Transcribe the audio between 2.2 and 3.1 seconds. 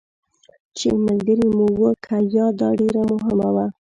یا، دا ډېره